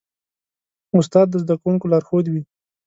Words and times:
استاد 0.97 1.27
د 1.29 1.35
زدهکوونکو 1.43 1.85
لارښود 1.91 2.25
وي. 2.29 2.41